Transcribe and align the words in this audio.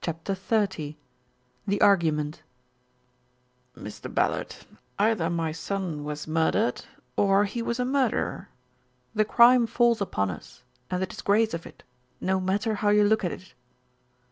CHAPTER 0.00 0.34
XXX 0.34 0.96
THE 1.64 1.80
ARGUMENT 1.80 2.42
"Mr. 3.76 4.12
Ballard, 4.12 4.56
either 4.98 5.30
my 5.30 5.52
son 5.52 6.02
was 6.02 6.26
murdered, 6.26 6.84
or 7.16 7.44
he 7.44 7.62
was 7.62 7.78
a 7.78 7.84
murderer. 7.84 8.48
The 9.14 9.24
crime 9.24 9.64
falls 9.68 10.00
upon 10.00 10.28
us, 10.28 10.64
and 10.90 11.00
the 11.00 11.06
disgrace 11.06 11.54
of 11.54 11.66
it, 11.66 11.84
no 12.20 12.40
matter 12.40 12.74
how 12.74 12.88
you 12.88 13.04
look 13.04 13.24
at 13.24 13.30
it." 13.30 13.54